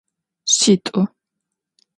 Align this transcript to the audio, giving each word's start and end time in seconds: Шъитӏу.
Шъитӏу. 0.55 1.01